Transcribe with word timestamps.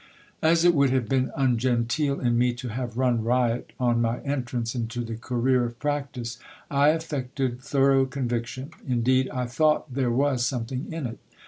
As 0.41 0.65
it 0.65 0.73
would 0.73 0.89
have 0.89 1.07
been 1.07 1.29
ungenteel 1.37 2.19
in 2.21 2.35
me 2.35 2.53
to 2.53 2.69
have 2.69 2.97
run 2.97 3.23
riot 3.23 3.71
on 3.79 4.01
my 4.01 4.19
entrance 4.21 4.73
into 4.73 5.05
:he 5.05 5.15
career 5.15 5.63
of 5.63 5.77
practice, 5.77 6.39
I 6.71 6.87
affected 6.89 7.61
thorough 7.61 8.07
conviction; 8.07 8.71
indeed, 8.87 9.29
I 9.29 9.45
thought 9.45 9.93
there 9.93 10.09
vvas 10.09 10.39
something 10.39 10.91
in 10.91 11.05
it. 11.05 11.19